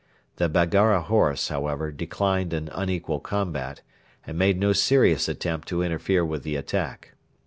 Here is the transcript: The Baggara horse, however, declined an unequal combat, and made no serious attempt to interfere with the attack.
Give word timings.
The 0.37 0.49
Baggara 0.49 1.03
horse, 1.03 1.49
however, 1.49 1.91
declined 1.91 2.53
an 2.53 2.69
unequal 2.73 3.19
combat, 3.19 3.81
and 4.25 4.35
made 4.35 4.57
no 4.59 4.73
serious 4.73 5.29
attempt 5.29 5.67
to 5.67 5.83
interfere 5.83 6.25
with 6.25 6.41
the 6.41 6.55
attack. 6.55 7.11